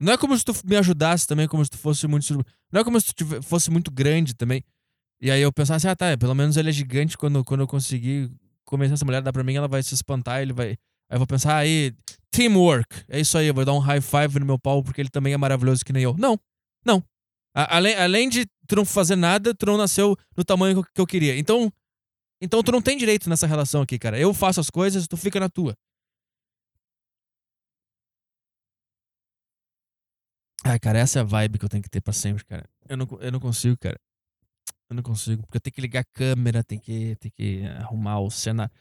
Não 0.00 0.14
é 0.14 0.18
como 0.18 0.36
se 0.36 0.42
tu 0.42 0.52
me 0.64 0.76
ajudasse 0.76 1.26
também, 1.26 1.46
como 1.46 1.62
se 1.62 1.70
tu 1.70 1.76
fosse 1.76 2.06
muito 2.06 2.32
não 2.72 2.80
é 2.80 2.84
como 2.84 2.98
se 2.98 3.14
tu 3.14 3.42
fosse 3.42 3.70
muito 3.70 3.90
grande 3.90 4.34
também. 4.34 4.64
E 5.20 5.30
aí 5.30 5.42
eu 5.42 5.52
pensasse, 5.52 5.86
ah, 5.86 5.94
tá, 5.94 6.16
pelo 6.16 6.34
menos 6.34 6.56
ele 6.56 6.70
é 6.70 6.72
gigante 6.72 7.18
quando, 7.18 7.44
quando 7.44 7.60
eu 7.60 7.68
conseguir 7.68 8.30
começar 8.70 8.94
essa 8.94 9.04
mulher 9.04 9.20
dar 9.20 9.32
pra 9.32 9.44
mim, 9.44 9.54
ela 9.54 9.68
vai 9.68 9.82
se 9.82 9.94
espantar, 9.94 10.40
ele 10.40 10.52
vai. 10.52 10.68
Aí 10.68 11.16
eu 11.16 11.18
vou 11.18 11.26
pensar, 11.26 11.56
aí, 11.56 11.92
teamwork. 12.30 13.04
É 13.08 13.20
isso 13.20 13.36
aí, 13.36 13.48
eu 13.48 13.54
vou 13.54 13.64
dar 13.64 13.74
um 13.74 13.78
high 13.78 14.00
five 14.00 14.38
no 14.38 14.46
meu 14.46 14.58
pau 14.58 14.82
porque 14.82 15.00
ele 15.00 15.10
também 15.10 15.32
é 15.32 15.36
maravilhoso 15.36 15.84
que 15.84 15.92
nem 15.92 16.04
eu. 16.04 16.16
Não, 16.16 16.38
não. 16.86 17.04
A, 17.54 17.76
além, 17.76 17.96
além 17.96 18.28
de 18.28 18.46
tu 18.68 18.76
não 18.76 18.84
fazer 18.84 19.16
nada, 19.16 19.52
tu 19.54 19.66
não 19.66 19.76
nasceu 19.76 20.16
no 20.36 20.44
tamanho 20.44 20.84
que 20.94 21.00
eu 21.00 21.06
queria. 21.06 21.36
Então, 21.36 21.70
então 22.40 22.62
tu 22.62 22.70
não 22.72 22.80
tem 22.80 22.96
direito 22.96 23.28
nessa 23.28 23.46
relação 23.46 23.82
aqui, 23.82 23.98
cara. 23.98 24.18
Eu 24.18 24.32
faço 24.32 24.60
as 24.60 24.70
coisas, 24.70 25.08
tu 25.08 25.16
fica 25.16 25.40
na 25.40 25.48
tua. 25.48 25.74
Ai, 30.64 30.78
cara, 30.78 30.98
essa 30.98 31.18
é 31.18 31.22
a 31.22 31.24
vibe 31.24 31.58
que 31.58 31.64
eu 31.64 31.68
tenho 31.68 31.82
que 31.82 31.90
ter 31.90 32.00
pra 32.00 32.12
sempre, 32.12 32.44
cara. 32.44 32.68
Eu 32.88 32.96
não, 32.96 33.08
eu 33.20 33.32
não 33.32 33.40
consigo, 33.40 33.76
cara. 33.78 33.98
Eu 34.90 34.96
não 34.96 35.02
consigo, 35.04 35.42
porque 35.42 35.56
eu 35.56 35.60
tenho 35.60 35.74
que 35.74 35.80
ligar 35.80 36.00
a 36.00 36.04
câmera, 36.04 36.64
tem 36.64 36.78
que, 36.78 37.14
tem 37.16 37.30
que 37.30 37.64
arrumar 37.78 38.18
o 38.18 38.28
cenário. 38.28 38.72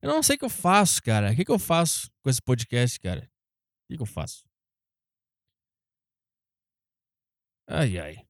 Eu 0.00 0.08
não 0.08 0.22
sei 0.22 0.36
o 0.36 0.38
que 0.38 0.44
eu 0.46 0.50
faço, 0.50 1.02
cara. 1.02 1.30
O 1.30 1.36
que, 1.36 1.44
que 1.44 1.50
eu 1.52 1.58
faço 1.58 2.10
com 2.22 2.30
esse 2.30 2.40
podcast, 2.40 2.98
cara? 2.98 3.20
O 3.84 3.92
que, 3.92 3.96
que 3.96 4.02
eu 4.02 4.06
faço? 4.06 4.44
Ai, 7.66 7.98
ai. 7.98 8.26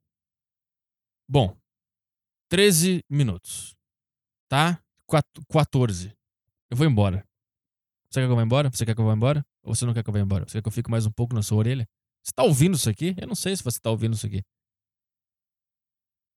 Bom, 1.29 1.57
13 2.49 3.05
minutos. 3.09 3.77
Tá? 4.49 4.83
14. 5.49 6.13
Eu 6.71 6.77
vou 6.77 6.87
embora. 6.87 7.25
Você 8.11 8.21
quer 8.21 8.27
que 8.27 8.33
eu 8.33 8.37
vá 8.37 8.43
embora? 8.43 8.71
Você 8.71 8.85
quer 8.85 8.95
que 8.97 9.01
eu 9.01 9.07
vá 9.07 9.13
embora? 9.13 9.47
Ou 9.63 9.75
você 9.77 9.87
não 9.87 9.95
quer 9.95 10.03
que 10.03 10.11
eu 10.11 10.13
vá 10.13 10.19
embora? 10.19 10.45
Você 10.49 10.55
quer 10.55 10.63
que 10.63 10.69
eu 10.69 10.73
fique 10.73 10.91
mais 10.91 11.07
um 11.07 11.13
pouco 11.13 11.35
na 11.35 11.43
sua 11.43 11.59
orelha? 11.59 11.87
Você 12.25 12.33
tá 12.35 12.43
ouvindo 12.43 12.75
isso 12.75 12.91
aqui? 12.91 13.15
Eu 13.17 13.29
não 13.29 13.37
sei 13.37 13.55
se 13.55 13.63
você 13.63 13.79
tá 13.79 13.91
ouvindo 13.91 14.15
isso 14.15 14.27
aqui. 14.27 14.43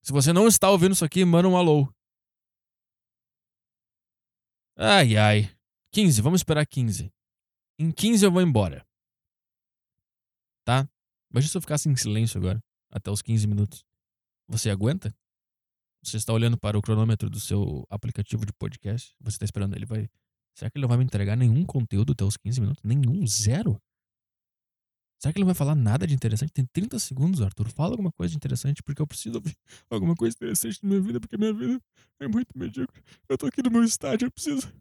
Se 0.04 0.12
você 0.12 0.34
não 0.34 0.48
está 0.48 0.70
ouvindo 0.70 0.94
isso 0.94 1.06
aqui, 1.06 1.24
manda 1.24 1.48
um 1.48 1.56
alô. 1.56 1.88
Ai, 4.78 5.16
ai. 5.16 5.56
15, 5.94 6.22
vamos 6.22 6.40
esperar 6.40 6.66
15. 6.66 7.12
Em 7.78 7.92
15 7.92 8.26
eu 8.26 8.32
vou 8.32 8.42
embora. 8.42 8.86
Tá? 10.66 10.90
Imagina 11.32 11.52
se 11.52 11.58
eu 11.58 11.62
ficasse 11.62 11.90
em 11.90 11.96
silêncio 11.96 12.40
agora, 12.40 12.60
até 12.90 13.12
os 13.12 13.22
15 13.22 13.48
minutos. 13.48 13.86
Você 14.48 14.70
aguenta? 14.70 15.16
Você 16.04 16.18
está 16.18 16.34
olhando 16.34 16.58
para 16.58 16.78
o 16.78 16.82
cronômetro 16.82 17.30
do 17.30 17.40
seu 17.40 17.86
aplicativo 17.90 18.46
de 18.46 18.54
podcast, 18.54 19.16
você 19.20 19.36
está 19.36 19.46
esperando 19.46 19.76
ele 19.76 19.86
vai. 19.86 20.10
Será 20.56 20.70
que 20.70 20.78
ele 20.78 20.84
não 20.84 20.90
vai 20.90 20.98
me 20.98 21.04
entregar 21.04 21.36
nenhum 21.36 21.64
conteúdo 21.66 22.14
até 22.14 22.24
os 22.24 22.38
15 22.38 22.60
minutos? 22.60 22.84
Nenhum? 22.84 23.26
Zero? 23.28 23.80
Será 25.22 25.32
que 25.32 25.38
ele 25.38 25.44
não 25.44 25.54
vai 25.54 25.56
falar 25.56 25.76
nada 25.76 26.08
de 26.08 26.16
interessante? 26.16 26.52
Tem 26.52 26.66
30 26.66 26.98
segundos, 26.98 27.44
Arthur. 27.44 27.70
Fala 27.70 27.92
alguma 27.92 28.12
coisa 28.12 28.32
de 28.32 28.38
interessante, 28.38 28.82
porque 28.82 29.00
eu 29.00 29.06
preciso 29.06 29.36
ouvir 29.36 29.56
alguma 29.88 30.16
coisa 30.16 30.36
interessante 30.36 30.80
na 30.82 30.90
minha 30.90 31.02
vida, 31.02 31.20
porque 31.20 31.38
minha 31.38 31.54
vida 31.54 31.80
é 32.20 32.28
muito 32.28 32.58
medíocre. 32.58 33.00
Eu 33.30 33.38
tô 33.38 33.46
aqui 33.46 33.62
no 33.62 33.70
meu 33.70 33.84
estádio, 33.84 34.26
eu 34.26 34.32
preciso. 34.32 34.74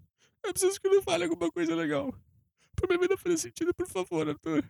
Eu 0.42 0.52
preciso 0.54 0.80
que 0.80 0.88
ele 0.88 1.02
fale 1.02 1.25
alguma 1.25 1.52
coisa 1.52 1.75
legal. 1.75 2.14
Pra 2.75 2.88
minha 2.88 2.99
vida 2.99 3.18
fazer 3.18 3.37
sentido, 3.37 3.75
por 3.75 3.87
favor, 3.87 4.26
Arthur. 4.26 4.64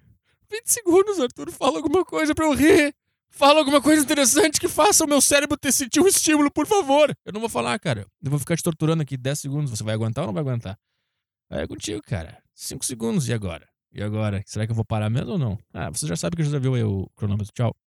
20 0.51 0.67
segundos, 0.67 1.21
Arthur. 1.21 1.53
Fala 1.53 1.77
alguma 1.77 2.05
coisa 2.05 2.35
pra 2.35 2.47
eu 2.47 2.53
rir. 2.53 2.93
Fala 3.29 3.61
alguma 3.61 3.81
coisa 3.81 4.03
interessante 4.03 4.59
que 4.59 4.67
faça 4.67 5.05
o 5.05 5.09
meu 5.09 5.21
cérebro 5.21 5.57
ter 5.57 5.71
sentido 5.71 6.03
um 6.05 6.09
estímulo, 6.09 6.51
por 6.51 6.67
favor. 6.67 7.17
Eu 7.25 7.33
não 7.33 7.39
vou 7.39 7.49
falar, 7.49 7.79
cara. 7.79 8.05
Eu 8.21 8.31
vou 8.31 8.41
ficar 8.41 8.57
te 8.57 8.63
torturando 8.65 9.03
aqui 9.03 9.17
10 9.17 9.39
segundos. 9.39 9.71
Você 9.71 9.85
vai 9.85 9.95
aguentar 9.95 10.25
ou 10.25 10.27
não 10.27 10.35
vai 10.35 10.41
aguentar? 10.41 10.77
É 11.49 11.65
contigo, 11.69 12.03
cara. 12.03 12.43
5 12.57 12.85
segundos, 12.85 13.29
e 13.29 13.33
agora? 13.33 13.71
E 13.93 14.03
agora? 14.03 14.43
Será 14.47 14.67
que 14.67 14.73
eu 14.73 14.77
vou 14.77 14.85
parar 14.85 15.11
mesmo 15.11 15.33
ou 15.33 15.39
não? 15.39 15.59
Ah, 15.75 15.91
você 15.91 16.07
já 16.07 16.17
sabe 16.17 16.37
que 16.37 16.45
já 16.45 16.59
viu 16.59 16.75
aí 16.75 16.83
o 16.85 17.09
cronômetro. 17.17 17.53
Tchau. 17.53 17.75